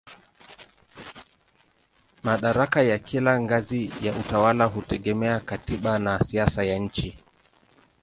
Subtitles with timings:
[2.23, 7.17] Madaraka ya kila ngazi ya utawala hutegemea katiba na siasa ya nchi.